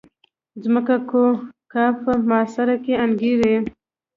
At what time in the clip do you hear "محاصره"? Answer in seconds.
2.29-2.75